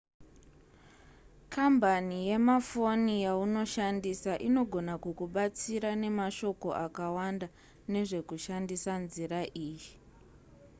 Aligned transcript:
kambani 1.53 2.17
yemafoni 2.29 3.13
yaunoshandisa 3.25 4.31
inogona 4.47 4.93
kukubatsira 5.03 5.89
nemashoko 6.01 6.67
akawanda 6.85 7.47
nezvekushandisa 7.93 8.93
nzira 9.03 9.39
iyi 9.65 9.89